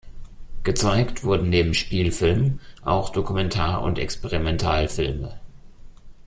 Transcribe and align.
Gezeigt 0.63 1.23
wurden 1.23 1.49
neben 1.49 1.75
Spielfilmen 1.75 2.59
auch 2.83 3.11
Dokumentar- 3.11 3.83
und 3.83 3.99
Experimentalfilme. 3.99 5.39